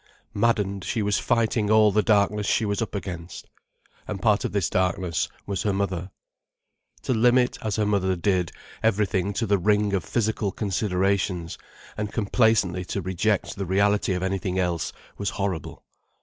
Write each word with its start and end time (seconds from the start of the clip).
Maddened, 0.33 0.83
she 0.83 1.03
was 1.03 1.19
fighting 1.19 1.69
all 1.69 1.91
the 1.91 2.01
darkness 2.01 2.47
she 2.47 2.65
was 2.65 2.81
up 2.81 2.95
against. 2.95 3.47
And 4.07 4.19
part 4.19 4.43
of 4.43 4.51
this 4.51 4.67
darkness 4.67 5.29
was 5.45 5.61
her 5.61 5.73
mother. 5.73 6.09
To 7.03 7.13
limit, 7.13 7.59
as 7.61 7.75
her 7.75 7.85
mother 7.85 8.15
did, 8.15 8.51
everything 8.81 9.31
to 9.33 9.45
the 9.45 9.59
ring 9.59 9.93
of 9.93 10.03
physical 10.03 10.51
considerations, 10.51 11.59
and 11.95 12.11
complacently 12.11 12.83
to 12.85 12.99
reject 12.99 13.55
the 13.57 13.65
reality 13.67 14.13
of 14.15 14.23
anything 14.23 14.57
else, 14.57 14.91
was 15.19 15.29
horrible. 15.29 15.83